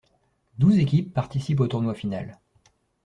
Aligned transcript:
Douze 0.57 0.79
équipes 0.79 1.13
participent 1.13 1.59
au 1.59 1.67
tournoi 1.67 1.93
final. 1.93 2.39